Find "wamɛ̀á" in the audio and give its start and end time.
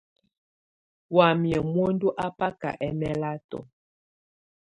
1.15-1.59